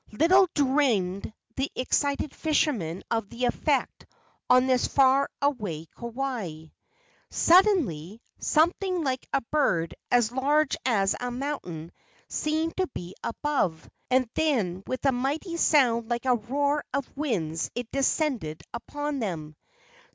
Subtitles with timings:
[0.13, 4.07] Little dreamed the excited fishermen of the effect
[4.49, 6.41] of this on far away Kauai.
[6.41, 6.73] A GIANT'S ROCK THROWING 2 5
[7.29, 11.91] Suddenly something like a bird as large as a mountain
[12.27, 17.69] seemed to be above, and then with a mighty sound like the roar of winds
[17.75, 19.55] it descended upon them.